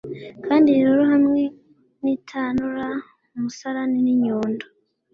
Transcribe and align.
kandi 0.45 0.69
rero 0.79 1.01
hamwe 1.11 1.41
nitanura, 2.01 2.87
umusarani 3.35 3.97
ninyundo 4.05 4.65